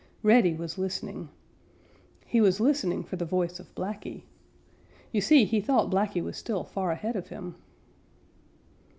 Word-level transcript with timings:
Reddy 0.23 0.55
was 0.55 0.79
listening. 0.79 1.29
He 2.25 2.41
was 2.41 2.59
listening 2.59 3.03
for 3.03 3.17
the 3.17 3.23
voice 3.23 3.59
of 3.59 3.75
Blacky. 3.75 4.23
You 5.11 5.21
see, 5.21 5.45
he 5.45 5.61
thought 5.61 5.91
Blacky 5.91 6.23
was 6.23 6.35
still 6.37 6.63
far 6.63 6.91
ahead 6.91 7.15
of 7.15 7.27
him. 7.27 7.53